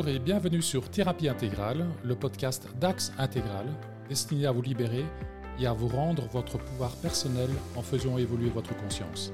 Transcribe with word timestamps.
Bonjour 0.00 0.16
et 0.16 0.18
bienvenue 0.18 0.62
sur 0.62 0.90
Thérapie 0.90 1.28
Intégrale, 1.28 1.84
le 2.02 2.16
podcast 2.16 2.66
d'Axe 2.80 3.12
Intégral, 3.18 3.66
destiné 4.08 4.46
à 4.46 4.50
vous 4.50 4.62
libérer 4.62 5.04
et 5.58 5.66
à 5.66 5.74
vous 5.74 5.88
rendre 5.88 6.26
votre 6.28 6.56
pouvoir 6.56 6.96
personnel 6.96 7.50
en 7.76 7.82
faisant 7.82 8.16
évoluer 8.16 8.48
votre 8.48 8.74
conscience. 8.78 9.30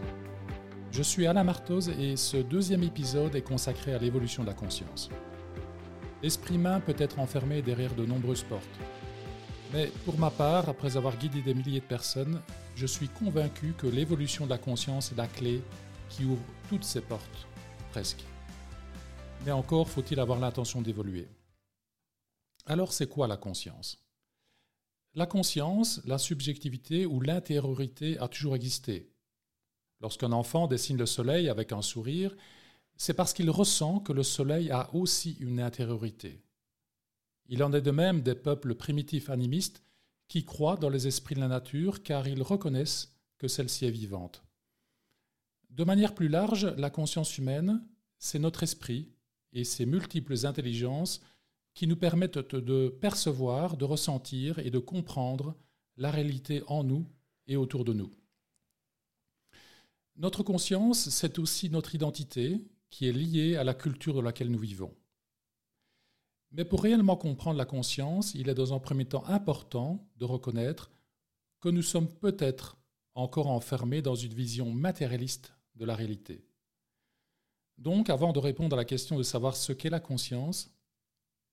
Je 0.90 1.04
suis 1.04 1.28
Alain 1.28 1.44
Martos 1.44 1.82
et 2.00 2.16
ce 2.16 2.38
deuxième 2.38 2.82
épisode 2.82 3.36
est 3.36 3.42
consacré 3.42 3.94
à 3.94 3.98
l'évolution 3.98 4.42
de 4.42 4.48
la 4.48 4.54
conscience. 4.54 5.08
L'esprit 6.20 6.56
humain 6.56 6.80
peut 6.80 6.96
être 6.98 7.20
enfermé 7.20 7.62
derrière 7.62 7.94
de 7.94 8.04
nombreuses 8.04 8.42
portes. 8.42 8.80
Mais 9.72 9.92
pour 10.04 10.18
ma 10.18 10.30
part, 10.30 10.68
après 10.68 10.96
avoir 10.96 11.16
guidé 11.16 11.42
des 11.42 11.54
milliers 11.54 11.78
de 11.78 11.84
personnes, 11.84 12.40
je 12.74 12.86
suis 12.86 13.08
convaincu 13.08 13.72
que 13.78 13.86
l'évolution 13.86 14.46
de 14.46 14.50
la 14.50 14.58
conscience 14.58 15.12
est 15.12 15.16
la 15.16 15.28
clé 15.28 15.62
qui 16.08 16.24
ouvre 16.24 16.42
toutes 16.68 16.82
ces 16.82 17.02
portes, 17.02 17.46
presque. 17.92 18.24
Mais 19.44 19.52
encore 19.52 19.88
faut-il 19.88 20.18
avoir 20.18 20.38
l'intention 20.38 20.82
d'évoluer. 20.82 21.28
Alors 22.66 22.92
c'est 22.92 23.08
quoi 23.08 23.26
la 23.28 23.36
conscience? 23.36 23.98
La 25.14 25.26
conscience, 25.26 26.00
la 26.04 26.18
subjectivité 26.18 27.06
ou 27.06 27.20
l'intériorité 27.20 28.18
a 28.18 28.28
toujours 28.28 28.56
existé. 28.56 29.10
Lorsqu'un 30.00 30.32
enfant 30.32 30.66
dessine 30.66 30.98
le 30.98 31.06
soleil 31.06 31.48
avec 31.48 31.72
un 31.72 31.80
sourire, 31.80 32.36
c'est 32.96 33.14
parce 33.14 33.32
qu'il 33.32 33.50
ressent 33.50 34.00
que 34.00 34.12
le 34.12 34.22
soleil 34.22 34.70
a 34.70 34.94
aussi 34.94 35.36
une 35.40 35.60
intériorité. 35.60 36.42
Il 37.48 37.62
en 37.62 37.72
est 37.72 37.80
de 37.80 37.90
même 37.90 38.20
des 38.20 38.34
peuples 38.34 38.74
primitifs 38.74 39.30
animistes 39.30 39.82
qui 40.28 40.44
croient 40.44 40.76
dans 40.76 40.90
les 40.90 41.06
esprits 41.06 41.34
de 41.34 41.40
la 41.40 41.48
nature 41.48 42.02
car 42.02 42.26
ils 42.26 42.42
reconnaissent 42.42 43.14
que 43.38 43.48
celle-ci 43.48 43.86
est 43.86 43.90
vivante. 43.90 44.42
De 45.70 45.84
manière 45.84 46.14
plus 46.14 46.28
large, 46.28 46.66
la 46.76 46.90
conscience 46.90 47.38
humaine, 47.38 47.86
c'est 48.18 48.38
notre 48.38 48.62
esprit 48.62 49.12
et 49.56 49.64
ses 49.64 49.86
multiples 49.86 50.46
intelligences 50.46 51.22
qui 51.72 51.86
nous 51.86 51.96
permettent 51.96 52.54
de 52.54 52.88
percevoir, 53.00 53.78
de 53.78 53.86
ressentir 53.86 54.58
et 54.58 54.70
de 54.70 54.78
comprendre 54.78 55.56
la 55.96 56.10
réalité 56.10 56.62
en 56.66 56.84
nous 56.84 57.06
et 57.46 57.56
autour 57.56 57.84
de 57.86 57.94
nous. 57.94 58.10
Notre 60.16 60.42
conscience, 60.42 61.08
c'est 61.08 61.38
aussi 61.38 61.70
notre 61.70 61.94
identité 61.94 62.60
qui 62.90 63.08
est 63.08 63.12
liée 63.12 63.56
à 63.56 63.64
la 63.64 63.72
culture 63.72 64.12
dans 64.12 64.22
laquelle 64.22 64.50
nous 64.50 64.58
vivons. 64.58 64.94
Mais 66.52 66.66
pour 66.66 66.82
réellement 66.82 67.16
comprendre 67.16 67.56
la 67.56 67.64
conscience, 67.64 68.34
il 68.34 68.50
est 68.50 68.54
dans 68.54 68.74
un 68.74 68.78
premier 68.78 69.06
temps 69.06 69.24
important 69.24 70.06
de 70.16 70.26
reconnaître 70.26 70.90
que 71.60 71.70
nous 71.70 71.82
sommes 71.82 72.08
peut-être 72.08 72.76
encore 73.14 73.48
enfermés 73.48 74.02
dans 74.02 74.14
une 74.14 74.34
vision 74.34 74.70
matérialiste 74.70 75.54
de 75.76 75.86
la 75.86 75.94
réalité. 75.94 76.44
Donc, 77.78 78.10
avant 78.10 78.32
de 78.32 78.38
répondre 78.38 78.74
à 78.74 78.78
la 78.78 78.84
question 78.84 79.18
de 79.18 79.22
savoir 79.22 79.56
ce 79.56 79.72
qu'est 79.72 79.90
la 79.90 80.00
conscience, 80.00 80.70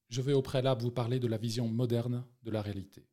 je 0.10 0.22
vais 0.22 0.34
au 0.34 0.42
préalable 0.42 0.82
vous 0.82 0.92
parler 0.92 1.20
de 1.20 1.28
la 1.28 1.38
vision 1.38 1.68
moderne 1.68 2.24
de 2.44 2.52
la 2.52 2.62
réalité. 2.62 3.06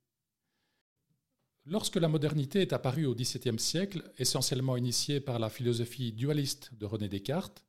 Lorsque 1.67 1.97
la 1.97 2.09
modernité 2.09 2.61
est 2.61 2.73
apparue 2.73 3.07
au 3.07 3.15
XVIIe 3.15 3.59
siècle, 3.59 4.03
essentiellement 4.19 4.77
initiée 4.77 5.21
par 5.21 5.39
la 5.39 5.51
philosophie 5.51 6.13
dualiste 6.13 6.75
de 6.75 6.87
René 6.87 7.09
Descartes, 7.09 7.65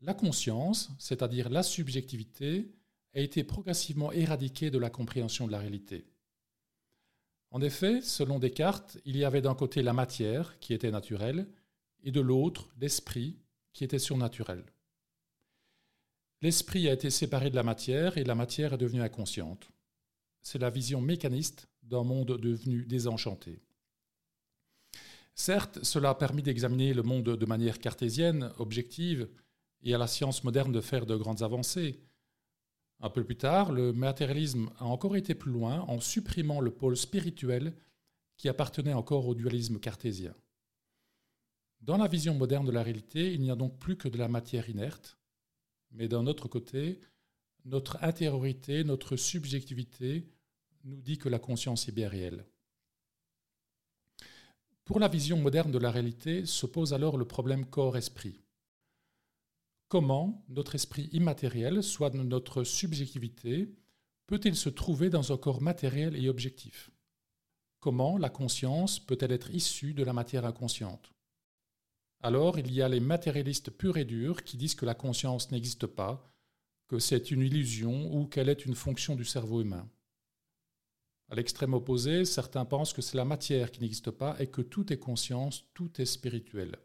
la 0.00 0.14
conscience, 0.14 0.90
c'est-à-dire 0.98 1.48
la 1.48 1.62
subjectivité, 1.62 2.72
a 3.14 3.20
été 3.20 3.44
progressivement 3.44 4.12
éradiquée 4.12 4.70
de 4.70 4.78
la 4.78 4.90
compréhension 4.90 5.46
de 5.46 5.52
la 5.52 5.58
réalité. 5.58 6.06
En 7.50 7.60
effet, 7.60 8.00
selon 8.00 8.38
Descartes, 8.38 8.98
il 9.04 9.16
y 9.16 9.24
avait 9.24 9.42
d'un 9.42 9.54
côté 9.54 9.82
la 9.82 9.92
matière, 9.92 10.58
qui 10.60 10.72
était 10.72 10.90
naturelle, 10.90 11.48
et 12.02 12.12
de 12.12 12.20
l'autre 12.20 12.68
l'esprit, 12.80 13.36
qui 13.72 13.84
était 13.84 13.98
surnaturel. 13.98 14.64
L'esprit 16.42 16.88
a 16.88 16.92
été 16.92 17.10
séparé 17.10 17.50
de 17.50 17.56
la 17.56 17.62
matière 17.62 18.16
et 18.16 18.24
la 18.24 18.34
matière 18.34 18.72
est 18.72 18.78
devenue 18.78 19.02
inconsciente. 19.02 19.70
C'est 20.42 20.58
la 20.58 20.70
vision 20.70 21.00
mécaniste 21.00 21.68
d'un 21.82 22.02
monde 22.02 22.38
devenu 22.38 22.86
désenchanté. 22.86 23.60
Certes, 25.34 25.78
cela 25.82 26.10
a 26.10 26.14
permis 26.14 26.42
d'examiner 26.42 26.94
le 26.94 27.02
monde 27.02 27.36
de 27.36 27.46
manière 27.46 27.78
cartésienne, 27.78 28.52
objective, 28.58 29.28
et 29.82 29.94
à 29.94 29.98
la 29.98 30.06
science 30.06 30.44
moderne 30.44 30.72
de 30.72 30.80
faire 30.80 31.06
de 31.06 31.16
grandes 31.16 31.42
avancées. 31.42 32.00
Un 33.00 33.08
peu 33.08 33.24
plus 33.24 33.36
tard, 33.36 33.72
le 33.72 33.92
matérialisme 33.92 34.70
a 34.78 34.84
encore 34.84 35.16
été 35.16 35.34
plus 35.34 35.52
loin 35.52 35.80
en 35.88 36.00
supprimant 36.00 36.60
le 36.60 36.70
pôle 36.70 36.96
spirituel 36.96 37.74
qui 38.36 38.48
appartenait 38.48 38.92
encore 38.92 39.26
au 39.26 39.34
dualisme 39.34 39.78
cartésien. 39.78 40.34
Dans 41.80 41.96
la 41.96 42.08
vision 42.08 42.34
moderne 42.34 42.66
de 42.66 42.72
la 42.72 42.82
réalité, 42.82 43.32
il 43.32 43.40
n'y 43.40 43.50
a 43.50 43.56
donc 43.56 43.78
plus 43.78 43.96
que 43.96 44.08
de 44.08 44.18
la 44.18 44.28
matière 44.28 44.68
inerte, 44.68 45.18
mais 45.92 46.08
d'un 46.08 46.26
autre 46.26 46.46
côté, 46.46 47.00
notre 47.64 48.02
intériorité, 48.02 48.84
notre 48.84 49.16
subjectivité 49.16 50.28
nous 50.84 51.00
dit 51.00 51.18
que 51.18 51.28
la 51.28 51.38
conscience 51.38 51.88
est 51.88 51.92
bien 51.92 52.08
réelle. 52.08 52.46
Pour 54.84 55.00
la 55.00 55.08
vision 55.08 55.38
moderne 55.38 55.70
de 55.70 55.78
la 55.78 55.90
réalité 55.90 56.46
se 56.46 56.66
pose 56.66 56.92
alors 56.92 57.16
le 57.16 57.24
problème 57.24 57.64
corps-esprit. 57.64 58.40
Comment 59.88 60.44
notre 60.48 60.74
esprit 60.74 61.08
immatériel, 61.12 61.82
soit 61.82 62.14
notre 62.14 62.62
subjectivité, 62.64 63.74
peut-il 64.26 64.54
se 64.54 64.68
trouver 64.68 65.10
dans 65.10 65.32
un 65.32 65.36
corps 65.36 65.62
matériel 65.62 66.14
et 66.16 66.28
objectif? 66.28 66.90
Comment 67.78 68.18
la 68.18 68.30
conscience 68.30 69.00
peut-elle 69.00 69.32
être 69.32 69.50
issue 69.50 69.94
de 69.94 70.04
la 70.04 70.12
matière 70.12 70.44
inconsciente? 70.44 71.12
Alors 72.20 72.58
il 72.58 72.72
y 72.72 72.82
a 72.82 72.88
les 72.88 73.00
matérialistes 73.00 73.70
purs 73.70 73.96
et 73.96 74.04
durs 74.04 74.44
qui 74.44 74.56
disent 74.56 74.74
que 74.74 74.86
la 74.86 74.94
conscience 74.94 75.50
n'existe 75.50 75.86
pas, 75.86 76.30
que 76.86 76.98
c'est 76.98 77.30
une 77.30 77.42
illusion 77.42 78.14
ou 78.14 78.26
qu'elle 78.26 78.48
est 78.48 78.66
une 78.66 78.74
fonction 78.74 79.14
du 79.14 79.24
cerveau 79.24 79.60
humain. 79.62 79.88
À 81.30 81.36
l'extrême 81.36 81.74
opposé, 81.74 82.24
certains 82.24 82.64
pensent 82.64 82.92
que 82.92 83.02
c'est 83.02 83.16
la 83.16 83.24
matière 83.24 83.70
qui 83.70 83.80
n'existe 83.80 84.10
pas 84.10 84.36
et 84.40 84.48
que 84.48 84.62
tout 84.62 84.92
est 84.92 84.98
conscience, 84.98 85.64
tout 85.74 86.00
est 86.00 86.06
spirituel. 86.06 86.76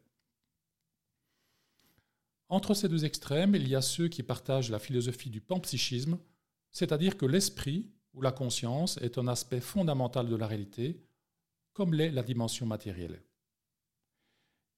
Entre 2.47 2.75
ces 2.75 2.87
deux 2.87 3.05
extrêmes, 3.05 3.55
il 3.55 3.67
y 3.67 3.75
a 3.75 3.81
ceux 3.81 4.07
qui 4.07 4.21
partagent 4.21 4.69
la 4.69 4.77
philosophie 4.77 5.31
du 5.31 5.41
panpsychisme, 5.41 6.19
c'est-à-dire 6.71 7.17
que 7.17 7.25
l'esprit 7.25 7.89
ou 8.13 8.21
la 8.21 8.31
conscience 8.31 8.97
est 8.97 9.17
un 9.17 9.27
aspect 9.27 9.61
fondamental 9.61 10.29
de 10.29 10.35
la 10.35 10.45
réalité, 10.45 11.03
comme 11.73 11.95
l'est 11.95 12.11
la 12.11 12.21
dimension 12.21 12.67
matérielle. 12.67 13.23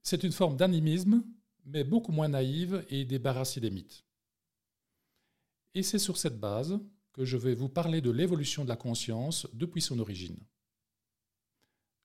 C'est 0.10 0.24
une 0.24 0.32
forme 0.32 0.56
d'animisme, 0.56 1.22
mais 1.66 1.84
beaucoup 1.84 2.14
moins 2.14 2.30
naïve 2.30 2.86
et 2.90 3.04
débarrassée 3.04 3.60
des 3.60 3.70
mythes. 3.70 4.06
Et 5.74 5.84
c'est 5.84 6.00
sur 6.00 6.16
cette 6.16 6.40
base 6.40 6.80
que 7.12 7.26
je 7.26 7.36
vais 7.36 7.54
vous 7.54 7.68
parler 7.68 8.00
de 8.00 8.10
l'évolution 8.10 8.64
de 8.64 8.70
la 8.70 8.78
conscience 8.78 9.50
depuis 9.52 9.82
son 9.82 10.00
origine. 10.00 10.40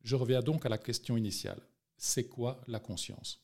Je 0.02 0.16
reviens 0.16 0.42
donc 0.42 0.66
à 0.66 0.68
la 0.68 0.78
question 0.78 1.16
initiale. 1.16 1.62
C'est 1.96 2.28
quoi 2.28 2.60
la 2.66 2.80
conscience? 2.80 3.40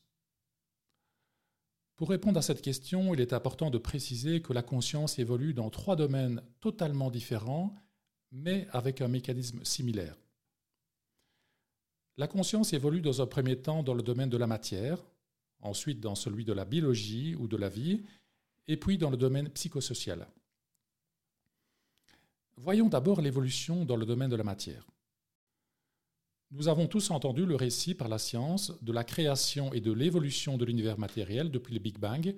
Pour 1.95 2.09
répondre 2.09 2.37
à 2.37 2.41
cette 2.41 2.61
question, 2.61 3.13
il 3.13 3.21
est 3.21 3.31
important 3.31 3.69
de 3.69 3.77
préciser 3.77 4.41
que 4.41 4.51
la 4.51 4.61
conscience 4.61 5.19
évolue 5.19 5.53
dans 5.53 5.69
trois 5.69 5.95
domaines 5.95 6.43
totalement 6.59 7.11
différents, 7.11 7.73
mais 8.33 8.67
avec 8.71 8.99
un 8.99 9.07
mécanisme 9.07 9.63
similaire. 9.63 10.17
La 12.19 12.27
conscience 12.27 12.73
évolue 12.73 12.99
dans 12.99 13.21
un 13.21 13.27
premier 13.27 13.55
temps 13.55 13.81
dans 13.81 13.93
le 13.93 14.03
domaine 14.03 14.29
de 14.29 14.35
la 14.35 14.45
matière, 14.45 15.01
ensuite 15.61 16.01
dans 16.01 16.15
celui 16.15 16.43
de 16.43 16.51
la 16.51 16.65
biologie 16.65 17.33
ou 17.35 17.47
de 17.47 17.55
la 17.55 17.69
vie, 17.69 18.03
et 18.67 18.75
puis 18.75 18.97
dans 18.97 19.09
le 19.09 19.15
domaine 19.15 19.47
psychosocial. 19.51 20.27
Voyons 22.57 22.89
d'abord 22.89 23.21
l'évolution 23.21 23.85
dans 23.85 23.95
le 23.95 24.05
domaine 24.05 24.29
de 24.29 24.35
la 24.35 24.43
matière. 24.43 24.85
Nous 26.51 26.67
avons 26.67 26.87
tous 26.87 27.09
entendu 27.09 27.45
le 27.45 27.55
récit 27.55 27.95
par 27.95 28.09
la 28.09 28.19
science 28.19 28.73
de 28.81 28.91
la 28.91 29.05
création 29.05 29.71
et 29.71 29.79
de 29.79 29.93
l'évolution 29.93 30.57
de 30.57 30.65
l'univers 30.65 30.99
matériel 30.99 31.49
depuis 31.49 31.73
le 31.73 31.79
Big 31.79 31.99
Bang, 31.99 32.35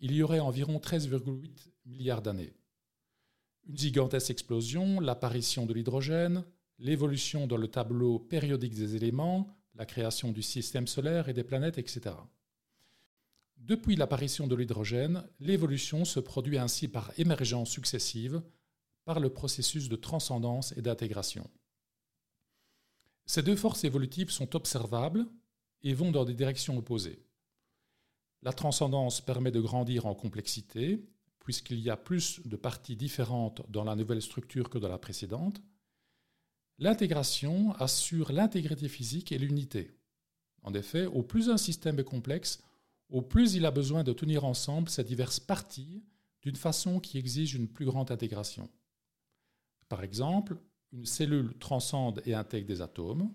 il 0.00 0.10
y 0.10 0.24
aurait 0.24 0.40
environ 0.40 0.78
13,8 0.78 1.70
milliards 1.86 2.20
d'années. 2.20 2.52
Une 3.68 3.78
gigantesque 3.78 4.30
explosion, 4.30 4.98
l'apparition 4.98 5.66
de 5.66 5.72
l'hydrogène, 5.72 6.44
l'évolution 6.78 7.46
dans 7.46 7.56
le 7.56 7.68
tableau 7.68 8.18
périodique 8.18 8.74
des 8.74 8.96
éléments, 8.96 9.56
la 9.74 9.86
création 9.86 10.32
du 10.32 10.42
système 10.42 10.86
solaire 10.86 11.28
et 11.28 11.32
des 11.32 11.44
planètes, 11.44 11.78
etc. 11.78 12.16
Depuis 13.56 13.96
l'apparition 13.96 14.46
de 14.46 14.54
l'hydrogène, 14.54 15.24
l'évolution 15.40 16.04
se 16.04 16.20
produit 16.20 16.58
ainsi 16.58 16.88
par 16.88 17.12
émergence 17.18 17.70
successive, 17.70 18.42
par 19.04 19.20
le 19.20 19.30
processus 19.30 19.88
de 19.88 19.96
transcendance 19.96 20.72
et 20.76 20.82
d'intégration. 20.82 21.48
Ces 23.26 23.42
deux 23.42 23.56
forces 23.56 23.84
évolutives 23.84 24.30
sont 24.30 24.54
observables 24.54 25.26
et 25.82 25.94
vont 25.94 26.10
dans 26.10 26.24
des 26.24 26.34
directions 26.34 26.76
opposées. 26.76 27.24
La 28.42 28.52
transcendance 28.52 29.22
permet 29.22 29.50
de 29.50 29.60
grandir 29.60 30.04
en 30.04 30.14
complexité, 30.14 31.02
puisqu'il 31.38 31.80
y 31.80 31.90
a 31.90 31.96
plus 31.96 32.40
de 32.44 32.56
parties 32.56 32.96
différentes 32.96 33.62
dans 33.70 33.84
la 33.84 33.96
nouvelle 33.96 34.20
structure 34.20 34.68
que 34.68 34.78
dans 34.78 34.88
la 34.88 34.98
précédente, 34.98 35.62
L'intégration 36.78 37.72
assure 37.74 38.32
l'intégrité 38.32 38.88
physique 38.88 39.32
et 39.32 39.38
l'unité. 39.38 39.92
En 40.62 40.74
effet, 40.74 41.06
au 41.06 41.22
plus 41.22 41.50
un 41.50 41.56
système 41.56 41.98
est 42.00 42.04
complexe, 42.04 42.62
au 43.10 43.22
plus 43.22 43.54
il 43.54 43.64
a 43.66 43.70
besoin 43.70 44.02
de 44.02 44.12
tenir 44.12 44.44
ensemble 44.44 44.88
ces 44.88 45.04
diverses 45.04 45.40
parties 45.40 46.02
d'une 46.42 46.56
façon 46.56 47.00
qui 47.00 47.18
exige 47.18 47.54
une 47.54 47.68
plus 47.68 47.84
grande 47.84 48.10
intégration. 48.10 48.68
Par 49.88 50.02
exemple, 50.02 50.56
une 50.92 51.06
cellule 51.06 51.54
transcende 51.58 52.22
et 52.24 52.34
intègre 52.34 52.66
des 52.66 52.80
atomes. 52.80 53.32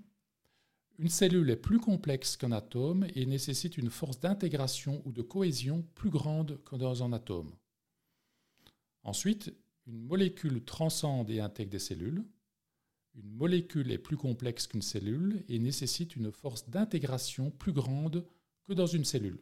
Une 0.98 1.10
cellule 1.10 1.50
est 1.50 1.56
plus 1.56 1.80
complexe 1.80 2.36
qu'un 2.36 2.52
atome 2.52 3.08
et 3.16 3.26
nécessite 3.26 3.78
une 3.78 3.90
force 3.90 4.20
d'intégration 4.20 5.02
ou 5.06 5.12
de 5.12 5.22
cohésion 5.22 5.86
plus 5.96 6.10
grande 6.10 6.62
que 6.66 6.76
dans 6.76 7.04
un 7.04 7.14
atome. 7.14 7.54
Ensuite, 9.04 9.54
une 9.88 10.02
molécule 10.02 10.64
transcende 10.64 11.30
et 11.30 11.40
intègre 11.40 11.72
des 11.72 11.80
cellules. 11.80 12.26
Une 13.22 13.36
molécule 13.36 13.92
est 13.92 13.98
plus 13.98 14.16
complexe 14.16 14.66
qu'une 14.66 14.82
cellule 14.82 15.44
et 15.50 15.60
nécessite 15.60 16.16
une 16.16 16.32
force 16.32 16.70
d'intégration 16.70 17.52
plus 17.52 17.74
grande 17.74 18.26
que 18.64 18.74
dans 18.74 18.86
une 18.86 19.04
cellule. 19.04 19.42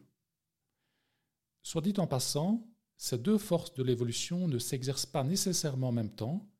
Soit 1.62 1.82
dit 1.82 1.94
en 1.98 2.08
passant, 2.08 2.66
ces 2.96 3.18
deux 3.18 3.38
forces 3.38 3.74
de 3.74 3.84
l'évolution 3.84 4.48
ne 4.48 4.58
s'exercent 4.58 5.06
pas 5.06 5.22
nécessairement 5.22 5.88
en 5.88 5.92
même 5.92 6.14
temps, 6.14 6.50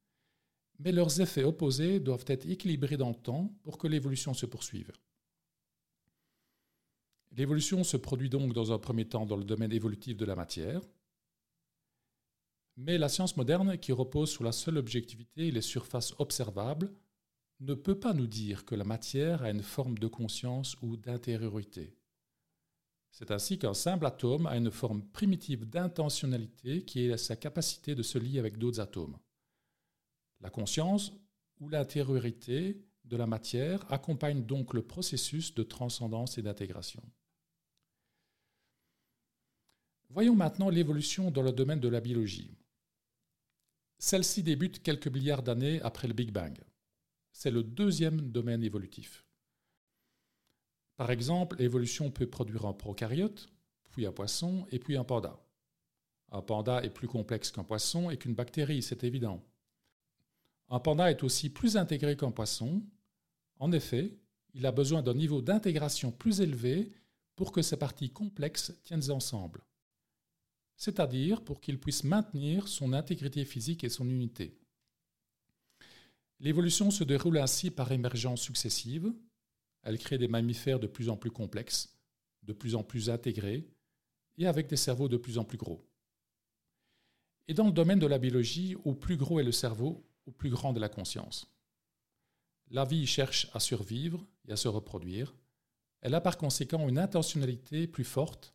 mais 0.79 0.93
leurs 0.93 1.21
effets 1.21 1.43
opposés 1.43 1.99
doivent 1.99 2.25
être 2.29 2.49
équilibrés 2.49 2.97
dans 2.97 3.09
le 3.09 3.17
temps 3.17 3.53
pour 3.65 3.79
que 3.79 3.89
l'évolution 3.89 4.33
se 4.33 4.47
poursuive. 4.47 4.93
L'évolution 7.33 7.83
se 7.83 7.97
produit 7.97 8.31
donc 8.31 8.53
dans 8.53 8.71
un 8.73 8.79
premier 8.79 9.09
temps 9.09 9.27
dans 9.27 9.37
le 9.37 9.45
domaine 9.45 9.73
évolutif 9.73 10.17
de 10.17 10.25
la 10.25 10.37
matière, 10.37 10.83
mais 12.77 12.97
la 12.97 13.09
science 13.09 13.37
moderne, 13.37 13.77
qui 13.77 13.91
repose 13.91 14.31
sur 14.31 14.45
la 14.45 14.53
seule 14.53 14.79
objectivité 14.79 15.49
et 15.49 15.51
les 15.51 15.63
surfaces 15.63 16.15
observables, 16.19 16.93
ne 17.61 17.75
peut 17.75 17.99
pas 17.99 18.13
nous 18.13 18.27
dire 18.27 18.65
que 18.65 18.75
la 18.75 18.85
matière 18.85 19.43
a 19.43 19.51
une 19.51 19.63
forme 19.63 19.99
de 19.99 20.07
conscience 20.07 20.77
ou 20.81 20.97
d'intériorité. 20.97 21.97
C'est 23.11 23.31
ainsi 23.33 23.59
qu'un 23.59 23.75
simple 23.75 24.07
atome 24.07 24.47
a 24.47 24.57
une 24.57 24.71
forme 24.71 25.03
primitive 25.03 25.69
d'intentionnalité 25.69 26.85
qui 26.85 27.07
est 27.07 27.17
sa 27.17 27.35
capacité 27.35 27.95
de 27.95 28.03
se 28.03 28.19
lier 28.19 28.39
avec 28.39 28.59
d'autres 28.59 28.81
atomes. 28.81 29.19
La 30.41 30.51
conscience 30.51 31.13
ou 31.59 31.69
l'intériorité 31.69 32.81
de 33.05 33.17
la 33.17 33.27
matière 33.27 33.91
accompagne 33.93 34.45
donc 34.45 34.75
le 34.75 34.83
processus 34.83 35.55
de 35.55 35.65
transcendance 35.65 36.39
et 36.39 36.43
d'intégration. 36.43 37.03
Voyons 40.11 40.37
maintenant 40.37 40.69
l'évolution 40.69 41.31
dans 41.31 41.43
le 41.43 41.53
domaine 41.53 41.81
de 41.81 41.89
la 41.89 42.01
biologie. 42.01 42.57
Celle-ci 43.99 44.43
débute 44.43 44.83
quelques 44.83 45.09
milliards 45.09 45.43
d'années 45.43 45.83
après 45.83 46.07
le 46.07 46.15
Big 46.15 46.31
Bang. 46.31 46.57
C'est 47.33 47.51
le 47.51 47.63
deuxième 47.63 48.31
domaine 48.31 48.63
évolutif. 48.63 49.25
Par 50.97 51.11
exemple, 51.11 51.57
l'évolution 51.59 52.11
peut 52.11 52.27
produire 52.27 52.67
un 52.67 52.73
prokaryote, 52.73 53.49
puis 53.91 54.07
un 54.07 54.13
poisson 54.13 54.67
et 54.71 54.79
puis 54.79 54.97
un 54.97 55.05
panda. 55.05 55.39
Un 56.31 56.43
panda 56.43 56.83
est 56.83 56.91
plus 56.91 57.09
complexe 57.09 57.51
qu'un 57.51 57.65
poisson 57.65 58.11
et 58.11 58.17
qu'une 58.17 58.35
bactérie, 58.35 58.83
c'est 58.83 59.05
évident. 59.05 59.43
Un 60.69 60.81
panda 60.81 61.11
est 61.11 61.23
aussi 61.23 61.49
plus 61.51 61.77
intégré 61.77 62.17
qu'un 62.17 62.31
poisson. 62.31 62.83
En 63.59 63.73
effet, 63.73 64.19
il 64.55 64.67
a 64.67 64.73
besoin 64.73 65.03
d'un 65.03 65.15
niveau 65.15 65.41
d'intégration 65.41 66.11
plus 66.11 66.41
élevé 66.41 66.93
pour 67.37 67.53
que 67.53 67.63
ces 67.63 67.77
parties 67.77 68.11
complexes 68.11 68.73
tiennent 68.83 69.11
ensemble 69.11 69.63
c'est-à-dire 70.79 71.43
pour 71.43 71.61
qu'il 71.61 71.79
puisse 71.79 72.05
maintenir 72.05 72.69
son 72.69 72.93
intégrité 72.93 73.45
physique 73.45 73.85
et 73.85 73.89
son 73.89 74.09
unité. 74.09 74.57
L'évolution 76.41 76.91
se 76.91 77.05
déroule 77.05 77.39
ainsi 77.39 77.71
par 77.71 77.91
émergence 77.91 78.43
successive. 78.43 79.13
Elle 79.83 79.99
crée 79.99 80.19
des 80.19 80.29
mammifères 80.29 80.79
de 80.79 80.87
plus 80.87 81.09
en 81.09 81.17
plus 81.17 81.31
complexes, 81.31 81.99
de 82.43 82.53
plus 82.53 82.75
en 82.75 82.85
plus 82.85 83.11
intégrés, 83.11 83.69
et 84.37 84.47
avec 84.47 84.69
des 84.69 84.77
cerveaux 84.77 85.09
de 85.09 85.17
plus 85.17 85.39
en 85.39 85.45
plus 85.45 85.59
gros. 85.59 85.85
Et 87.49 87.55
dans 87.55 87.67
le 87.67 87.73
domaine 87.73 87.99
de 87.99 88.07
la 88.07 88.19
biologie, 88.19 88.77
au 88.85 88.95
plus 88.95 89.17
gros 89.17 89.41
est 89.41 89.45
le 89.45 89.53
cerveau, 89.53 90.07
au 90.27 90.31
plus 90.31 90.51
grand 90.51 90.75
est 90.77 90.81
la 90.81 90.89
conscience. 90.89 91.51
La 92.71 92.85
vie 92.85 93.07
cherche 93.07 93.49
à 93.55 93.61
survivre 93.61 94.25
et 94.47 94.53
à 94.53 94.57
se 94.57 94.69
reproduire. 94.69 95.35
Elle 96.03 96.15
a 96.15 96.21
par 96.21 96.37
conséquent 96.37 96.89
une 96.89 96.99
intentionnalité 96.99 97.87
plus 97.87 98.05
forte 98.05 98.55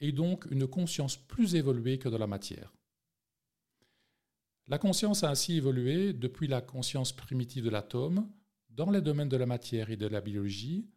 et 0.00 0.12
donc 0.12 0.46
une 0.50 0.66
conscience 0.66 1.16
plus 1.16 1.54
évoluée 1.54 1.98
que 1.98 2.08
dans 2.08 2.18
la 2.18 2.26
matière. 2.26 2.74
La 4.66 4.78
conscience 4.78 5.24
a 5.24 5.30
ainsi 5.30 5.56
évolué 5.56 6.14
depuis 6.14 6.46
la 6.46 6.62
conscience 6.62 7.12
primitive 7.12 7.64
de 7.64 7.70
l'atome 7.70 8.30
dans 8.70 8.90
les 8.90 9.02
domaines 9.02 9.28
de 9.28 9.36
la 9.36 9.44
matière 9.46 9.90
et 9.90 9.96
de 9.96 10.06
la 10.06 10.22
biologie, 10.22 10.88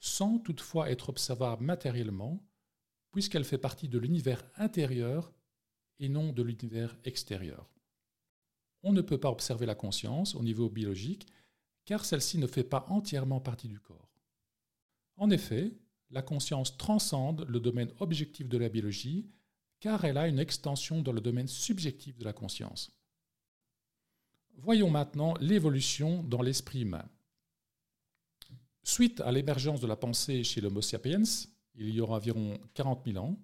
sans 0.00 0.38
toutefois 0.38 0.90
être 0.90 1.10
observable 1.10 1.64
matériellement, 1.64 2.44
puisqu'elle 3.12 3.44
fait 3.44 3.58
partie 3.58 3.88
de 3.88 3.98
l'univers 3.98 4.42
intérieur 4.56 5.32
et 6.00 6.08
non 6.08 6.32
de 6.32 6.42
l'univers 6.42 6.96
extérieur. 7.04 7.70
On 8.82 8.92
ne 8.92 9.00
peut 9.00 9.20
pas 9.20 9.30
observer 9.30 9.64
la 9.64 9.76
conscience 9.76 10.34
au 10.34 10.42
niveau 10.42 10.68
biologique, 10.68 11.26
car 11.84 12.04
celle-ci 12.04 12.38
ne 12.38 12.48
fait 12.48 12.64
pas 12.64 12.84
entièrement 12.88 13.40
partie 13.40 13.68
du 13.68 13.78
corps. 13.78 14.10
En 15.16 15.30
effet, 15.30 15.72
la 16.10 16.22
conscience 16.22 16.76
transcende 16.76 17.46
le 17.48 17.60
domaine 17.60 17.92
objectif 18.00 18.48
de 18.48 18.58
la 18.58 18.68
biologie 18.68 19.30
car 19.80 20.04
elle 20.04 20.16
a 20.16 20.28
une 20.28 20.38
extension 20.38 21.02
dans 21.02 21.12
le 21.12 21.20
domaine 21.20 21.46
subjectif 21.46 22.16
de 22.16 22.24
la 22.24 22.32
conscience. 22.32 22.90
Voyons 24.56 24.90
maintenant 24.90 25.34
l'évolution 25.40 26.22
dans 26.22 26.42
l'esprit 26.42 26.82
humain. 26.82 27.04
Suite 28.82 29.20
à 29.20 29.32
l'émergence 29.32 29.80
de 29.80 29.86
la 29.86 29.96
pensée 29.96 30.44
chez 30.44 30.60
l'Homo 30.60 30.82
sapiens, 30.82 31.22
il 31.74 31.90
y 31.90 32.00
aura 32.00 32.16
environ 32.16 32.58
40 32.74 33.04
000 33.06 33.24
ans, 33.24 33.38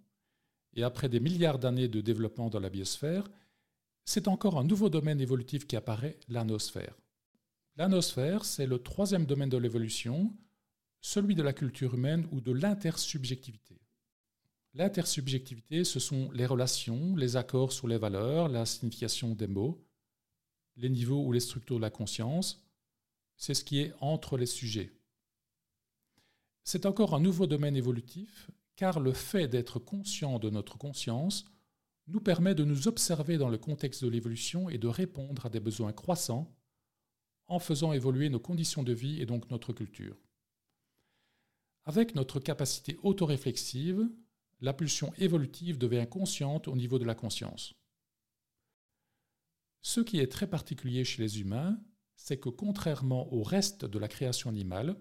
et 0.75 0.83
après 0.83 1.09
des 1.09 1.21
milliards 1.21 1.59
d'années 1.59 1.89
de 1.89 2.01
développement 2.01 2.49
dans 2.49 2.61
la 2.61 2.71
biosphère, 2.71 3.29
c'est 4.05 4.29
encore 4.29 4.59
un 4.59 4.65
nouveau 4.65 4.89
domaine 4.89 5.21
évolutif 5.21 5.67
qui 5.67 5.77
apparaît, 5.77 6.19
l'anosphère. 6.29 6.97
L'anosphère, 7.77 8.45
c'est 8.45 8.67
le 8.67 8.79
troisième 8.79 9.27
domaine 9.27 9.49
de 9.49 9.57
l'évolution 9.57 10.33
celui 11.01 11.35
de 11.35 11.43
la 11.43 11.53
culture 11.53 11.95
humaine 11.95 12.29
ou 12.31 12.41
de 12.41 12.53
l'intersubjectivité. 12.53 13.81
L'intersubjectivité, 14.75 15.85
ce 15.85 15.99
sont 15.99 16.31
les 16.33 16.47
relations, 16.47 17.17
les 17.17 17.37
accords 17.37 17.73
sur 17.73 17.89
les 17.89 17.99
valeurs, 17.99 18.49
la 18.49 18.67
signification 18.67 19.35
des 19.35 19.49
mots, 19.49 19.83
les 20.77 20.89
niveaux 20.89 21.25
ou 21.25 21.33
les 21.33 21.41
structures 21.41 21.77
de 21.77 21.83
la 21.83 21.91
conscience. 21.91 22.65
C'est 23.37 23.55
ce 23.55 23.65
qui 23.65 23.81
est 23.81 23.93
entre 24.01 24.37
les 24.37 24.47
sujets. 24.47 24.93
C'est 26.65 26.87
encore 26.87 27.15
un 27.15 27.21
nouveau 27.21 27.47
domaine 27.47 27.77
évolutif, 27.77 28.51
car 28.77 29.01
le 29.01 29.13
fait 29.13 29.49
d'être 29.49 29.79
conscient 29.79 30.39
de 30.39 30.51
notre 30.51 30.79
conscience 30.79 31.45
nous 32.07 32.21
permet 32.21 32.55
de 32.55 32.65
nous 32.65 32.89
observer 32.89 33.39
dans 33.39 33.49
le 33.49 33.59
contexte 33.59 34.05
de 34.05 34.11
l'évolution 34.11 34.69
et 34.69 34.79
de 34.79 34.89
répondre 34.89 35.47
à 35.47 35.51
des 35.51 35.61
besoins 35.61 35.93
croissants 35.93 36.55
en 37.47 37.59
faisant 37.59 37.93
évoluer 37.93 38.29
nos 38.29 38.41
conditions 38.41 38.83
de 38.83 38.93
vie 38.93 39.21
et 39.21 39.27
donc 39.27 39.51
notre 39.51 39.73
culture. 39.73 40.17
Avec 41.85 42.15
notre 42.15 42.41
capacité 42.41 42.99
autoréflexive, 43.03 44.09
la 44.61 44.73
pulsion 44.73 45.13
évolutive 45.19 45.79
devient 45.79 46.07
consciente 46.09 46.69
au 46.69 46.77
niveau 46.77 46.99
de 46.99 47.05
la 47.05 47.15
conscience. 47.15 47.75
Ce 49.83 50.01
qui 50.01 50.19
est 50.19 50.31
très 50.31 50.47
particulier 50.49 51.05
chez 51.05 51.23
les 51.23 51.41
humains, 51.41 51.81
c'est 52.17 52.39
que 52.39 52.51
contrairement 52.51 53.33
au 53.33 53.43
reste 53.43 53.85
de 53.85 53.99
la 53.99 54.09
création 54.09 54.51
animale, 54.51 54.97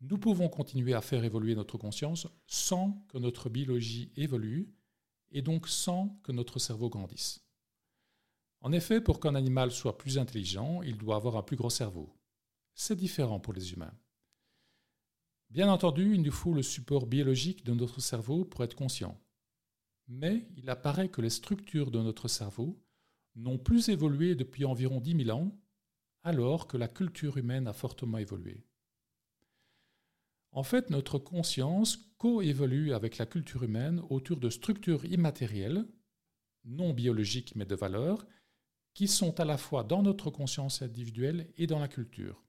nous 0.00 0.18
pouvons 0.18 0.48
continuer 0.48 0.94
à 0.94 1.00
faire 1.00 1.22
évoluer 1.22 1.54
notre 1.54 1.78
conscience 1.78 2.26
sans 2.46 3.04
que 3.08 3.18
notre 3.18 3.48
biologie 3.48 4.10
évolue 4.16 4.74
et 5.30 5.42
donc 5.42 5.68
sans 5.68 6.20
que 6.24 6.32
notre 6.32 6.58
cerveau 6.58 6.90
grandisse. 6.90 7.44
En 8.60 8.72
effet, 8.72 9.00
pour 9.00 9.20
qu'un 9.20 9.36
animal 9.36 9.70
soit 9.70 9.98
plus 9.98 10.18
intelligent, 10.18 10.82
il 10.82 10.96
doit 10.96 11.16
avoir 11.16 11.36
un 11.36 11.42
plus 11.42 11.56
gros 11.56 11.70
cerveau. 11.70 12.12
C'est 12.74 12.96
différent 12.96 13.38
pour 13.38 13.52
les 13.52 13.72
humains. 13.72 13.94
Bien 15.50 15.70
entendu, 15.70 16.14
il 16.14 16.22
nous 16.22 16.32
faut 16.32 16.54
le 16.54 16.62
support 16.62 17.06
biologique 17.06 17.64
de 17.64 17.74
notre 17.74 18.00
cerveau 18.00 18.44
pour 18.44 18.64
être 18.64 18.74
conscient. 18.74 19.20
Mais 20.08 20.48
il 20.56 20.68
apparaît 20.68 21.10
que 21.10 21.20
les 21.20 21.30
structures 21.30 21.90
de 21.90 22.00
notre 22.00 22.26
cerveau 22.26 22.81
n'ont 23.34 23.58
plus 23.58 23.88
évolué 23.88 24.34
depuis 24.34 24.64
environ 24.64 25.00
10 25.00 25.24
000 25.24 25.38
ans, 25.38 25.50
alors 26.22 26.66
que 26.66 26.76
la 26.76 26.88
culture 26.88 27.36
humaine 27.36 27.66
a 27.66 27.72
fortement 27.72 28.18
évolué. 28.18 28.64
En 30.50 30.62
fait, 30.62 30.90
notre 30.90 31.18
conscience 31.18 31.96
coévolue 32.18 32.92
avec 32.92 33.18
la 33.18 33.26
culture 33.26 33.62
humaine 33.62 34.02
autour 34.10 34.38
de 34.38 34.50
structures 34.50 35.04
immatérielles, 35.06 35.86
non 36.64 36.92
biologiques 36.92 37.54
mais 37.56 37.64
de 37.64 37.74
valeurs, 37.74 38.26
qui 38.94 39.08
sont 39.08 39.40
à 39.40 39.44
la 39.44 39.56
fois 39.56 39.82
dans 39.82 40.02
notre 40.02 40.30
conscience 40.30 40.82
individuelle 40.82 41.50
et 41.56 41.66
dans 41.66 41.78
la 41.78 41.88
culture 41.88 42.44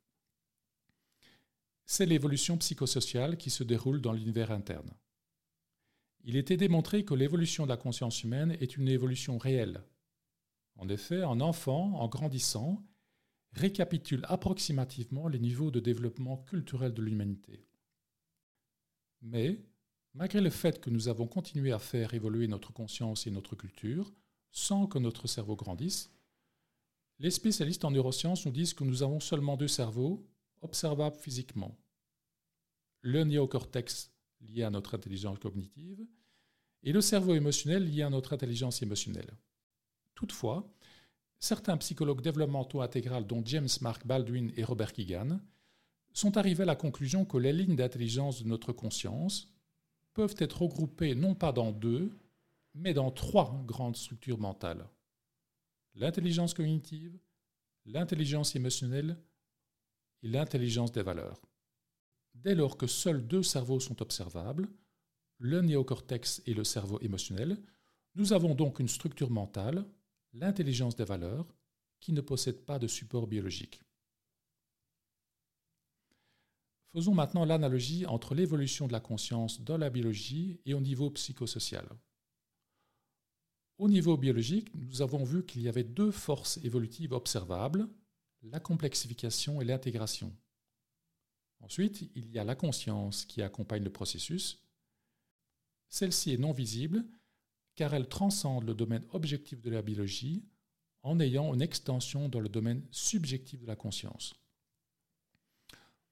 c'est 1.85 2.05
l'évolution 2.05 2.57
psychosociale 2.57 3.37
qui 3.37 3.49
se 3.49 3.63
déroule 3.63 4.01
dans 4.01 4.13
l'univers 4.13 4.51
interne. 4.51 4.91
Il 6.23 6.37
était 6.37 6.57
démontré 6.57 7.03
que 7.03 7.13
l'évolution 7.13 7.65
de 7.65 7.69
la 7.69 7.77
conscience 7.77 8.23
humaine 8.23 8.57
est 8.61 8.77
une 8.77 8.87
évolution 8.87 9.37
réelle. 9.37 9.83
En 10.75 10.89
effet, 10.89 11.21
un 11.21 11.41
enfant, 11.41 11.99
en 11.99 12.07
grandissant, 12.07 12.83
récapitule 13.53 14.25
approximativement 14.27 15.27
les 15.27 15.39
niveaux 15.39 15.71
de 15.71 15.79
développement 15.79 16.37
culturel 16.37 16.93
de 16.93 17.01
l'humanité. 17.01 17.67
Mais, 19.21 19.63
malgré 20.13 20.41
le 20.41 20.49
fait 20.49 20.81
que 20.81 20.89
nous 20.89 21.07
avons 21.07 21.27
continué 21.27 21.71
à 21.71 21.79
faire 21.79 22.13
évoluer 22.13 22.47
notre 22.47 22.73
conscience 22.73 23.27
et 23.27 23.31
notre 23.31 23.55
culture, 23.55 24.11
sans 24.51 24.87
que 24.87 24.99
notre 24.99 25.27
cerveau 25.27 25.55
grandisse, 25.55 26.11
les 27.19 27.31
spécialistes 27.31 27.85
en 27.85 27.91
neurosciences 27.91 28.45
nous 28.45 28.51
disent 28.51 28.73
que 28.73 28.83
nous 28.83 29.03
avons 29.03 29.19
seulement 29.19 29.55
deux 29.55 29.67
cerveaux 29.67 30.27
observables 30.61 31.15
physiquement. 31.15 31.77
Le 33.01 33.23
néocortex 33.23 34.11
lié 34.41 34.63
à 34.63 34.69
notre 34.69 34.95
intelligence 34.95 35.39
cognitive 35.39 36.05
et 36.81 36.91
le 36.91 37.01
cerveau 37.01 37.35
émotionnel 37.35 37.89
lié 37.89 38.01
à 38.01 38.09
notre 38.09 38.33
intelligence 38.33 38.81
émotionnelle. 38.81 39.37
Toutefois, 40.23 40.65
certains 41.37 41.75
psychologues 41.75 42.21
développementaux 42.21 42.79
intégrales, 42.79 43.27
dont 43.27 43.43
James 43.43 43.67
Mark 43.81 44.07
Baldwin 44.07 44.53
et 44.55 44.63
Robert 44.63 44.93
Keegan, 44.93 45.41
sont 46.13 46.37
arrivés 46.37 46.63
à 46.63 46.65
la 46.65 46.77
conclusion 46.77 47.25
que 47.25 47.35
les 47.35 47.51
lignes 47.51 47.75
d'intelligence 47.75 48.41
de 48.41 48.47
notre 48.47 48.71
conscience 48.71 49.53
peuvent 50.13 50.37
être 50.37 50.61
regroupées 50.61 51.13
non 51.13 51.35
pas 51.35 51.51
dans 51.51 51.73
deux, 51.73 52.17
mais 52.73 52.93
dans 52.93 53.11
trois 53.11 53.61
grandes 53.65 53.97
structures 53.97 54.39
mentales. 54.39 54.87
L'intelligence 55.95 56.53
cognitive, 56.53 57.19
l'intelligence 57.85 58.55
émotionnelle 58.55 59.17
et 60.21 60.29
l'intelligence 60.29 60.93
des 60.93 61.03
valeurs. 61.03 61.41
Dès 62.33 62.55
lors 62.55 62.77
que 62.77 62.87
seuls 62.87 63.27
deux 63.27 63.43
cerveaux 63.43 63.81
sont 63.81 64.01
observables, 64.01 64.69
le 65.39 65.59
néocortex 65.59 66.41
et 66.45 66.53
le 66.53 66.63
cerveau 66.63 66.97
émotionnel, 67.01 67.57
nous 68.15 68.31
avons 68.31 68.55
donc 68.55 68.79
une 68.79 68.87
structure 68.87 69.29
mentale, 69.29 69.85
l'intelligence 70.33 70.95
des 70.95 71.05
valeurs, 71.05 71.47
qui 71.99 72.11
ne 72.11 72.21
possède 72.21 72.65
pas 72.65 72.79
de 72.79 72.87
support 72.87 73.27
biologique. 73.27 73.81
Faisons 76.91 77.15
maintenant 77.15 77.45
l'analogie 77.45 78.05
entre 78.05 78.35
l'évolution 78.35 78.87
de 78.87 78.91
la 78.91 78.99
conscience 78.99 79.61
dans 79.61 79.77
la 79.77 79.89
biologie 79.89 80.59
et 80.65 80.73
au 80.73 80.81
niveau 80.81 81.09
psychosocial. 81.11 81.87
Au 83.79 83.89
niveau 83.89 84.17
biologique, 84.17 84.73
nous 84.75 85.01
avons 85.01 85.23
vu 85.23 85.45
qu'il 85.45 85.61
y 85.61 85.69
avait 85.69 85.83
deux 85.83 86.11
forces 86.11 86.57
évolutives 86.63 87.13
observables, 87.13 87.89
la 88.43 88.59
complexification 88.59 89.61
et 89.61 89.65
l'intégration. 89.65 90.35
Ensuite, 91.61 92.09
il 92.15 92.29
y 92.29 92.37
a 92.37 92.43
la 92.43 92.55
conscience 92.55 93.25
qui 93.25 93.41
accompagne 93.41 93.83
le 93.83 93.91
processus. 93.91 94.61
Celle-ci 95.89 96.33
est 96.33 96.37
non 96.37 96.51
visible 96.51 97.05
car 97.75 97.93
elle 97.93 98.07
transcende 98.07 98.65
le 98.65 98.73
domaine 98.73 99.05
objectif 99.11 99.61
de 99.61 99.69
la 99.69 99.81
biologie 99.81 100.43
en 101.01 101.19
ayant 101.19 101.53
une 101.53 101.61
extension 101.61 102.29
dans 102.29 102.39
le 102.39 102.49
domaine 102.49 102.85
subjectif 102.91 103.61
de 103.61 103.67
la 103.67 103.75
conscience. 103.75 104.33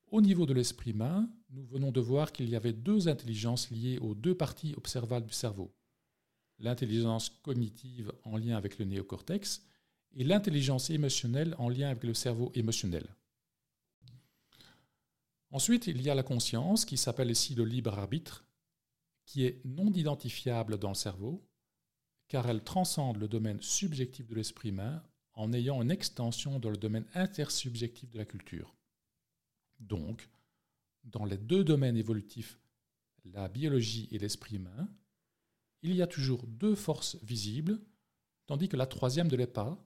Au 0.07 0.21
niveau 0.21 0.45
de 0.45 0.53
l'esprit 0.53 0.91
humain, 0.91 1.29
nous 1.51 1.65
venons 1.65 1.91
de 1.91 2.01
voir 2.01 2.33
qu'il 2.33 2.49
y 2.49 2.55
avait 2.55 2.73
deux 2.73 3.07
intelligences 3.07 3.71
liées 3.71 3.97
aux 3.99 4.13
deux 4.13 4.35
parties 4.35 4.73
observables 4.75 5.27
du 5.27 5.33
cerveau. 5.33 5.73
L'intelligence 6.59 7.29
cognitive 7.29 8.11
en 8.23 8.37
lien 8.37 8.57
avec 8.57 8.77
le 8.77 8.85
néocortex 8.85 9.63
et 10.13 10.25
l'intelligence 10.25 10.89
émotionnelle 10.89 11.55
en 11.57 11.69
lien 11.69 11.89
avec 11.89 12.03
le 12.03 12.13
cerveau 12.13 12.51
émotionnel. 12.55 13.07
Ensuite, 15.51 15.87
il 15.87 16.01
y 16.01 16.09
a 16.09 16.15
la 16.15 16.23
conscience, 16.23 16.85
qui 16.85 16.97
s'appelle 16.97 17.31
ici 17.31 17.55
le 17.55 17.65
libre 17.65 17.97
arbitre, 17.97 18.45
qui 19.25 19.45
est 19.45 19.61
non 19.65 19.91
identifiable 19.93 20.77
dans 20.77 20.89
le 20.89 20.95
cerveau, 20.95 21.45
car 22.31 22.49
elle 22.49 22.63
transcende 22.63 23.17
le 23.17 23.27
domaine 23.27 23.61
subjectif 23.61 24.25
de 24.25 24.35
l'esprit 24.35 24.69
humain 24.69 25.03
en 25.33 25.51
ayant 25.51 25.81
une 25.81 25.91
extension 25.91 26.59
dans 26.59 26.69
le 26.69 26.77
domaine 26.77 27.05
intersubjectif 27.13 28.09
de 28.09 28.17
la 28.17 28.23
culture. 28.23 28.73
Donc, 29.81 30.29
dans 31.03 31.25
les 31.25 31.37
deux 31.37 31.65
domaines 31.65 31.97
évolutifs, 31.97 32.57
la 33.25 33.49
biologie 33.49 34.07
et 34.11 34.17
l'esprit 34.17 34.55
humain, 34.55 34.87
il 35.81 35.93
y 35.93 36.01
a 36.01 36.07
toujours 36.07 36.47
deux 36.47 36.73
forces 36.73 37.17
visibles, 37.21 37.81
tandis 38.47 38.69
que 38.69 38.77
la 38.77 38.87
troisième 38.87 39.29
ne 39.29 39.35
l'est 39.35 39.45
pas, 39.45 39.77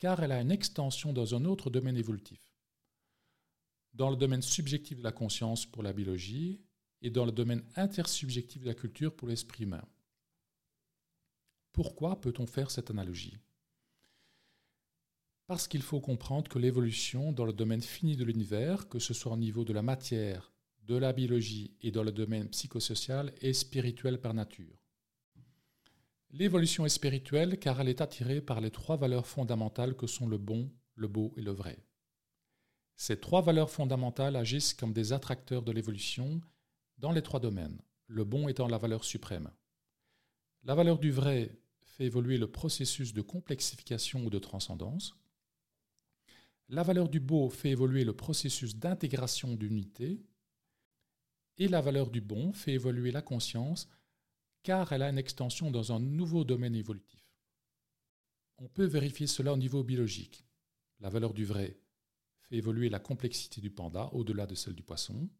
car 0.00 0.20
elle 0.24 0.32
a 0.32 0.40
une 0.40 0.50
extension 0.50 1.12
dans 1.12 1.36
un 1.36 1.44
autre 1.44 1.70
domaine 1.70 1.96
évolutif 1.96 2.52
dans 3.94 4.10
le 4.10 4.16
domaine 4.16 4.42
subjectif 4.42 4.98
de 4.98 5.04
la 5.04 5.12
conscience 5.12 5.66
pour 5.66 5.84
la 5.84 5.92
biologie 5.92 6.60
et 7.00 7.10
dans 7.10 7.24
le 7.24 7.32
domaine 7.32 7.62
intersubjectif 7.76 8.62
de 8.62 8.66
la 8.66 8.74
culture 8.74 9.14
pour 9.14 9.28
l'esprit 9.28 9.62
humain. 9.62 9.86
Pourquoi 11.76 12.18
peut-on 12.22 12.46
faire 12.46 12.70
cette 12.70 12.90
analogie? 12.90 13.36
Parce 15.46 15.68
qu'il 15.68 15.82
faut 15.82 16.00
comprendre 16.00 16.48
que 16.48 16.58
l'évolution 16.58 17.32
dans 17.32 17.44
le 17.44 17.52
domaine 17.52 17.82
fini 17.82 18.16
de 18.16 18.24
l'univers, 18.24 18.88
que 18.88 18.98
ce 18.98 19.12
soit 19.12 19.34
au 19.34 19.36
niveau 19.36 19.62
de 19.62 19.74
la 19.74 19.82
matière, 19.82 20.54
de 20.84 20.96
la 20.96 21.12
biologie 21.12 21.76
et 21.82 21.90
dans 21.90 22.02
le 22.02 22.12
domaine 22.12 22.48
psychosocial, 22.48 23.30
est 23.42 23.52
spirituelle 23.52 24.22
par 24.22 24.32
nature. 24.32 24.82
L'évolution 26.30 26.86
est 26.86 26.88
spirituelle 26.88 27.58
car 27.58 27.78
elle 27.78 27.90
est 27.90 28.00
attirée 28.00 28.40
par 28.40 28.62
les 28.62 28.70
trois 28.70 28.96
valeurs 28.96 29.26
fondamentales 29.26 29.96
que 29.96 30.06
sont 30.06 30.26
le 30.26 30.38
bon, 30.38 30.72
le 30.94 31.08
beau 31.08 31.34
et 31.36 31.42
le 31.42 31.52
vrai. 31.52 31.84
Ces 32.96 33.20
trois 33.20 33.42
valeurs 33.42 33.70
fondamentales 33.70 34.36
agissent 34.36 34.72
comme 34.72 34.94
des 34.94 35.12
attracteurs 35.12 35.62
de 35.62 35.72
l'évolution 35.72 36.40
dans 36.96 37.12
les 37.12 37.22
trois 37.22 37.38
domaines, 37.38 37.82
le 38.06 38.24
bon 38.24 38.48
étant 38.48 38.66
la 38.66 38.78
valeur 38.78 39.04
suprême. 39.04 39.50
La 40.62 40.74
valeur 40.74 40.98
du 40.98 41.10
vrai 41.10 41.60
fait 41.96 42.04
évoluer 42.04 42.36
le 42.36 42.50
processus 42.50 43.14
de 43.14 43.22
complexification 43.22 44.24
ou 44.26 44.30
de 44.30 44.38
transcendance. 44.38 45.16
La 46.68 46.82
valeur 46.82 47.08
du 47.08 47.20
beau 47.20 47.48
fait 47.48 47.70
évoluer 47.70 48.04
le 48.04 48.14
processus 48.14 48.76
d'intégration 48.76 49.54
d'unité. 49.54 50.20
Et 51.56 51.68
la 51.68 51.80
valeur 51.80 52.10
du 52.10 52.20
bon 52.20 52.52
fait 52.52 52.72
évoluer 52.72 53.12
la 53.12 53.22
conscience 53.22 53.88
car 54.62 54.92
elle 54.92 55.02
a 55.02 55.08
une 55.08 55.16
extension 55.16 55.70
dans 55.70 55.92
un 55.92 56.00
nouveau 56.00 56.44
domaine 56.44 56.74
évolutif. 56.74 57.24
On 58.58 58.68
peut 58.68 58.84
vérifier 58.84 59.26
cela 59.26 59.54
au 59.54 59.56
niveau 59.56 59.82
biologique. 59.82 60.44
La 61.00 61.08
valeur 61.08 61.32
du 61.32 61.46
vrai 61.46 61.80
fait 62.40 62.56
évoluer 62.56 62.90
la 62.90 62.98
complexité 62.98 63.62
du 63.62 63.70
panda 63.70 64.10
au-delà 64.12 64.44
de 64.44 64.54
celle 64.54 64.74
du 64.74 64.82
poisson. 64.82 65.30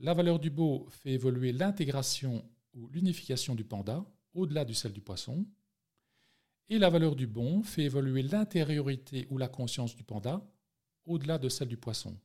La 0.00 0.14
valeur 0.14 0.40
du 0.40 0.50
beau 0.50 0.88
fait 0.90 1.12
évoluer 1.12 1.52
l'intégration 1.52 2.44
ou 2.72 2.88
l'unification 2.88 3.54
du 3.54 3.64
panda 3.64 4.04
au-delà 4.34 4.64
de 4.64 4.72
celle 4.72 4.92
du 4.92 5.00
poisson. 5.00 5.46
Et 6.68 6.78
la 6.78 6.90
valeur 6.90 7.14
du 7.14 7.26
bon 7.26 7.62
fait 7.62 7.84
évoluer 7.84 8.22
l'intériorité 8.22 9.26
ou 9.30 9.38
la 9.38 9.48
conscience 9.48 9.94
du 9.96 10.02
panda 10.02 10.46
au-delà 11.06 11.38
de 11.38 11.48
celle 11.48 11.68
du 11.68 11.76
poisson. 11.76 12.18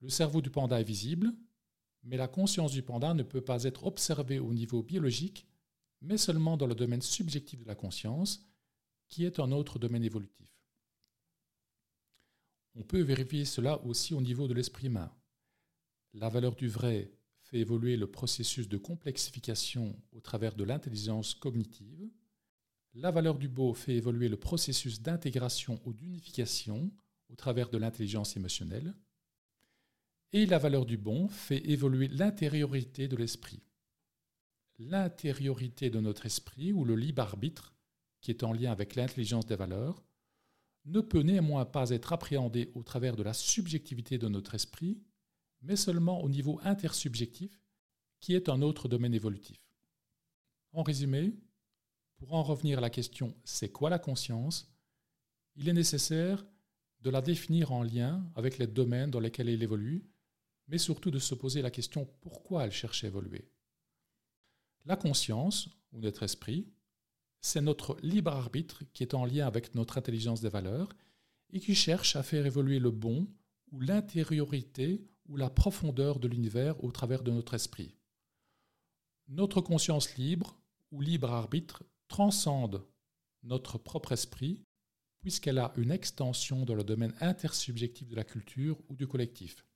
Le 0.00 0.08
cerveau 0.08 0.40
du 0.40 0.50
panda 0.50 0.80
est 0.80 0.84
visible, 0.84 1.32
mais 2.02 2.16
la 2.16 2.28
conscience 2.28 2.72
du 2.72 2.82
panda 2.82 3.14
ne 3.14 3.22
peut 3.22 3.40
pas 3.40 3.64
être 3.64 3.84
observée 3.84 4.38
au 4.38 4.52
niveau 4.52 4.82
biologique, 4.82 5.46
mais 6.02 6.18
seulement 6.18 6.56
dans 6.56 6.66
le 6.66 6.74
domaine 6.74 7.02
subjectif 7.02 7.60
de 7.62 7.66
la 7.66 7.74
conscience, 7.74 8.46
qui 9.08 9.24
est 9.24 9.40
un 9.40 9.52
autre 9.52 9.78
domaine 9.78 10.04
évolutif. 10.04 10.52
On 12.74 12.82
peut 12.82 13.00
vérifier 13.00 13.46
cela 13.46 13.82
aussi 13.84 14.12
au 14.12 14.20
niveau 14.20 14.46
de 14.48 14.54
l'esprit 14.54 14.88
humain. 14.88 15.10
La 16.12 16.28
valeur 16.28 16.54
du 16.54 16.68
vrai 16.68 17.10
fait 17.46 17.58
évoluer 17.58 17.96
le 17.96 18.08
processus 18.08 18.68
de 18.68 18.76
complexification 18.76 19.96
au 20.12 20.20
travers 20.20 20.56
de 20.56 20.64
l'intelligence 20.64 21.34
cognitive. 21.34 22.10
La 22.94 23.12
valeur 23.12 23.38
du 23.38 23.48
beau 23.48 23.72
fait 23.72 23.94
évoluer 23.94 24.28
le 24.28 24.36
processus 24.36 25.00
d'intégration 25.00 25.80
ou 25.84 25.92
d'unification 25.92 26.90
au 27.28 27.36
travers 27.36 27.68
de 27.70 27.78
l'intelligence 27.78 28.36
émotionnelle. 28.36 28.94
Et 30.32 30.44
la 30.44 30.58
valeur 30.58 30.86
du 30.86 30.96
bon 30.96 31.28
fait 31.28 31.64
évoluer 31.70 32.08
l'intériorité 32.08 33.06
de 33.06 33.16
l'esprit. 33.16 33.62
L'intériorité 34.78 35.88
de 35.88 36.00
notre 36.00 36.26
esprit 36.26 36.72
ou 36.72 36.84
le 36.84 36.96
libre 36.96 37.22
arbitre, 37.22 37.76
qui 38.20 38.32
est 38.32 38.42
en 38.42 38.52
lien 38.52 38.72
avec 38.72 38.96
l'intelligence 38.96 39.46
des 39.46 39.56
valeurs, 39.56 40.02
ne 40.84 41.00
peut 41.00 41.22
néanmoins 41.22 41.64
pas 41.64 41.90
être 41.90 42.12
appréhendé 42.12 42.72
au 42.74 42.82
travers 42.82 43.14
de 43.14 43.22
la 43.22 43.34
subjectivité 43.34 44.18
de 44.18 44.28
notre 44.28 44.54
esprit, 44.54 45.00
mais 45.66 45.76
seulement 45.76 46.22
au 46.22 46.28
niveau 46.28 46.60
intersubjectif, 46.62 47.60
qui 48.20 48.34
est 48.34 48.48
un 48.48 48.62
autre 48.62 48.88
domaine 48.88 49.14
évolutif. 49.14 49.60
En 50.72 50.82
résumé, 50.82 51.34
pour 52.18 52.34
en 52.34 52.42
revenir 52.42 52.78
à 52.78 52.80
la 52.80 52.90
question 52.90 53.36
c'est 53.44 53.70
quoi 53.70 53.90
la 53.90 53.98
conscience, 53.98 54.72
il 55.56 55.68
est 55.68 55.74
nécessaire 55.74 56.46
de 57.00 57.10
la 57.10 57.20
définir 57.20 57.72
en 57.72 57.82
lien 57.82 58.30
avec 58.36 58.58
les 58.58 58.66
domaines 58.66 59.10
dans 59.10 59.20
lesquels 59.20 59.48
elle 59.48 59.62
évolue, 59.62 60.08
mais 60.68 60.78
surtout 60.78 61.10
de 61.10 61.18
se 61.18 61.34
poser 61.34 61.62
la 61.62 61.70
question 61.70 62.06
pourquoi 62.20 62.64
elle 62.64 62.72
cherche 62.72 63.04
à 63.04 63.08
évoluer? 63.08 63.50
La 64.84 64.96
conscience, 64.96 65.68
ou 65.92 66.00
notre 66.00 66.22
esprit, 66.22 66.68
c'est 67.40 67.60
notre 67.60 67.96
libre 68.02 68.32
arbitre 68.32 68.82
qui 68.92 69.02
est 69.02 69.14
en 69.14 69.24
lien 69.24 69.46
avec 69.46 69.74
notre 69.74 69.98
intelligence 69.98 70.40
des 70.40 70.48
valeurs 70.48 70.88
et 71.50 71.60
qui 71.60 71.74
cherche 71.74 72.16
à 72.16 72.22
faire 72.22 72.46
évoluer 72.46 72.78
le 72.78 72.90
bon 72.90 73.28
ou 73.72 73.80
l'intériorité 73.80 75.06
ou 75.28 75.36
la 75.36 75.50
profondeur 75.50 76.18
de 76.18 76.28
l'univers 76.28 76.82
au 76.84 76.90
travers 76.90 77.22
de 77.22 77.30
notre 77.30 77.54
esprit. 77.54 77.96
Notre 79.28 79.60
conscience 79.60 80.16
libre 80.16 80.56
ou 80.92 81.00
libre 81.00 81.32
arbitre 81.32 81.82
transcende 82.08 82.84
notre 83.42 83.78
propre 83.78 84.12
esprit 84.12 84.64
puisqu'elle 85.20 85.58
a 85.58 85.72
une 85.76 85.90
extension 85.90 86.64
dans 86.64 86.74
le 86.74 86.84
domaine 86.84 87.14
intersubjectif 87.20 88.08
de 88.08 88.14
la 88.14 88.22
culture 88.22 88.78
ou 88.88 88.94
du 88.94 89.08
collectif. 89.08 89.66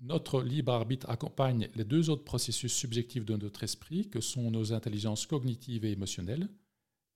Notre 0.00 0.42
libre 0.42 0.72
arbitre 0.72 1.10
accompagne 1.10 1.68
les 1.74 1.84
deux 1.84 2.08
autres 2.08 2.24
processus 2.24 2.72
subjectifs 2.72 3.24
de 3.24 3.36
notre 3.36 3.64
esprit, 3.64 4.08
que 4.08 4.20
sont 4.20 4.50
nos 4.50 4.72
intelligences 4.72 5.26
cognitives 5.26 5.84
et 5.84 5.90
émotionnelles, 5.90 6.48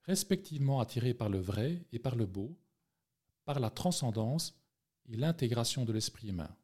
respectivement 0.03 0.81
attirées 0.81 1.15
par 1.15 1.29
le 1.29 1.39
vrai 1.39 1.87
et 1.93 1.99
par 1.99 2.17
le 2.17 2.27
beau, 2.27 2.59
par 3.45 3.61
la 3.61 3.71
transcendance 3.71 4.62
et 5.09 5.17
l'intégration 5.17 5.85
de 5.85 5.93
l'esprit 5.93 6.29
humain. 6.29 6.55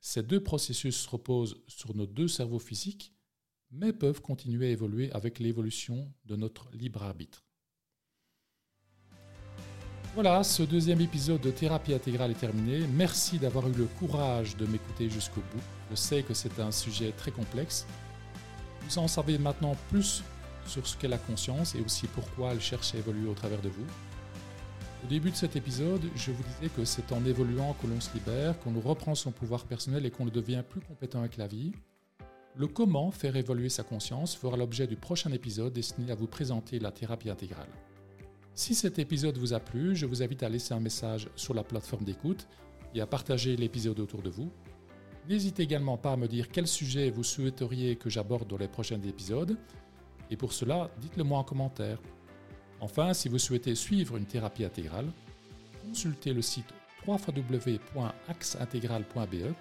Ces 0.00 0.22
deux 0.22 0.42
processus 0.42 1.06
reposent 1.06 1.62
sur 1.66 1.96
nos 1.96 2.06
deux 2.06 2.28
cerveaux 2.28 2.58
physiques, 2.58 3.14
mais 3.70 3.92
peuvent 3.92 4.20
continuer 4.20 4.68
à 4.68 4.70
évoluer 4.70 5.10
avec 5.12 5.38
l'évolution 5.38 6.12
de 6.26 6.36
notre 6.36 6.70
libre 6.72 7.02
arbitre. 7.02 7.44
Voilà, 10.14 10.44
ce 10.44 10.62
deuxième 10.62 11.00
épisode 11.00 11.40
de 11.40 11.50
Thérapie 11.50 11.92
intégrale 11.92 12.30
est 12.30 12.38
terminé. 12.38 12.86
Merci 12.86 13.38
d'avoir 13.38 13.68
eu 13.68 13.72
le 13.72 13.86
courage 13.86 14.56
de 14.56 14.64
m'écouter 14.64 15.10
jusqu'au 15.10 15.40
bout. 15.40 15.62
Je 15.90 15.96
sais 15.96 16.22
que 16.22 16.34
c'est 16.34 16.60
un 16.60 16.70
sujet 16.70 17.10
très 17.10 17.32
complexe. 17.32 17.84
Vous 18.82 18.98
en 18.98 19.08
savez 19.08 19.38
maintenant 19.38 19.76
plus 19.90 20.22
sur 20.66 20.86
ce 20.86 20.96
qu'est 20.96 21.08
la 21.08 21.18
conscience 21.18 21.74
et 21.74 21.80
aussi 21.80 22.06
pourquoi 22.06 22.52
elle 22.52 22.60
cherche 22.60 22.94
à 22.94 22.98
évoluer 22.98 23.28
au 23.28 23.34
travers 23.34 23.60
de 23.60 23.70
vous. 23.70 23.86
Au 25.04 25.06
début 25.06 25.30
de 25.30 25.36
cet 25.36 25.54
épisode, 25.54 26.00
je 26.16 26.32
vous 26.32 26.42
disais 26.42 26.70
que 26.74 26.86
c'est 26.86 27.12
en 27.12 27.22
évoluant 27.26 27.74
que 27.74 27.86
l'on 27.86 28.00
se 28.00 28.10
libère, 28.14 28.58
qu'on 28.60 28.80
reprend 28.80 29.14
son 29.14 29.32
pouvoir 29.32 29.66
personnel 29.66 30.06
et 30.06 30.10
qu'on 30.10 30.24
devient 30.24 30.62
plus 30.66 30.80
compétent 30.80 31.18
avec 31.20 31.36
la 31.36 31.46
vie. 31.46 31.72
Le 32.56 32.68
comment 32.68 33.10
faire 33.10 33.36
évoluer 33.36 33.68
sa 33.68 33.82
conscience 33.82 34.34
fera 34.34 34.56
l'objet 34.56 34.86
du 34.86 34.96
prochain 34.96 35.30
épisode 35.32 35.74
destiné 35.74 36.10
à 36.10 36.14
vous 36.14 36.26
présenter 36.26 36.78
la 36.78 36.90
thérapie 36.90 37.28
intégrale. 37.28 37.68
Si 38.54 38.74
cet 38.74 38.98
épisode 38.98 39.36
vous 39.36 39.52
a 39.52 39.60
plu, 39.60 39.94
je 39.94 40.06
vous 40.06 40.22
invite 40.22 40.42
à 40.42 40.48
laisser 40.48 40.72
un 40.72 40.80
message 40.80 41.28
sur 41.36 41.52
la 41.52 41.64
plateforme 41.64 42.04
d'écoute 42.04 42.48
et 42.94 43.02
à 43.02 43.06
partager 43.06 43.56
l'épisode 43.56 44.00
autour 44.00 44.22
de 44.22 44.30
vous. 44.30 44.50
N'hésitez 45.28 45.64
également 45.64 45.98
pas 45.98 46.12
à 46.12 46.16
me 46.16 46.28
dire 46.28 46.48
quel 46.50 46.66
sujet 46.66 47.10
vous 47.10 47.24
souhaiteriez 47.24 47.96
que 47.96 48.08
j'aborde 48.08 48.48
dans 48.48 48.56
les 48.56 48.68
prochains 48.68 49.02
épisodes. 49.02 49.58
Et 50.30 50.38
pour 50.38 50.54
cela, 50.54 50.90
dites-le 51.02 51.24
moi 51.24 51.40
en 51.40 51.44
commentaire. 51.44 51.98
Enfin, 52.84 53.14
si 53.14 53.30
vous 53.30 53.38
souhaitez 53.38 53.74
suivre 53.74 54.18
une 54.18 54.26
thérapie 54.26 54.62
intégrale, 54.62 55.10
consultez 55.80 56.34
le 56.34 56.42
site 56.42 56.66
www.axeintegral.be. 57.06 59.54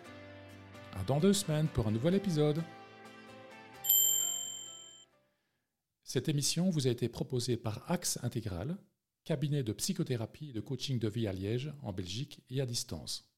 À 0.94 1.03
dans 1.06 1.22
deux 1.22 1.32
semaines 1.32 1.70
pour 1.70 1.88
un 1.88 1.92
nouvel 1.92 2.15
épisode. 2.15 2.62
Cette 6.03 6.27
émission 6.27 6.70
vous 6.70 6.86
a 6.86 6.89
été 6.89 7.08
proposée 7.08 7.56
par 7.56 7.89
Axe 7.89 8.20
Intégral, 8.24 8.75
cabinet 9.24 9.63
de 9.63 9.72
psychothérapie 9.72 10.50
et 10.50 10.53
de 10.53 10.60
coaching 10.60 11.00
de 11.00 11.08
vie 11.08 11.25
à 11.25 11.32
Liège, 11.32 11.72
en 11.82 11.94
Belgique 11.94 12.42
et 12.50 12.60
à 12.60 12.65
distance. 12.65 13.33